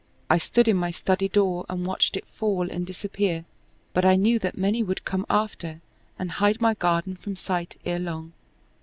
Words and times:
I 0.31 0.39
stood 0.39 0.67
in 0.67 0.77
my 0.77 0.89
study 0.89 1.27
door 1.29 1.63
and 1.69 1.85
watched 1.85 2.17
it 2.17 2.25
fall 2.25 2.71
and 2.71 2.87
disappear; 2.87 3.45
but 3.93 4.03
I 4.03 4.15
knew 4.15 4.39
that 4.39 4.57
many 4.57 4.81
would 4.81 5.05
come 5.05 5.27
after 5.29 5.79
and 6.17 6.31
hide 6.31 6.59
my 6.59 6.73
garden 6.73 7.15
from 7.15 7.35
sight 7.35 7.79
ere 7.85 7.99
long. 7.99 8.33